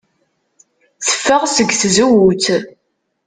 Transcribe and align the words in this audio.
Teffeɣ 1.05 1.41
seg 1.55 1.69
tzewwut. 1.81 2.45